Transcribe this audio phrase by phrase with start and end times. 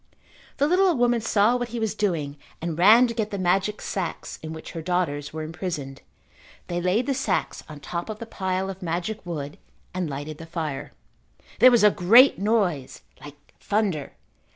[0.57, 3.81] The little old woman saw what he was doing and ran to get the magic
[3.81, 6.01] sacks in which her daughters were imprisoned.
[6.65, 9.59] They laid the sacks on top of the pile of magic wood
[9.93, 10.93] and lighted the fire.
[11.59, 14.13] There was a great noise like thunder.